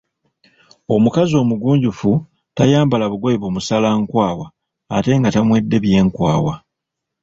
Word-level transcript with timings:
Omukazi 0.95 1.33
omugunjufu 1.41 2.11
tayambala 2.55 3.05
bugoye 3.11 3.37
bumusala 3.41 3.89
nkwawa 3.99 4.45
ate 4.95 5.11
nga 5.19 5.29
tamwedde 5.35 5.77
byenkwawa. 5.83 6.53